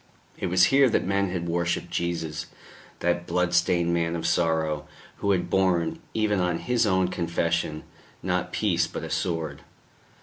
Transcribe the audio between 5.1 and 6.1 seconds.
who had borne,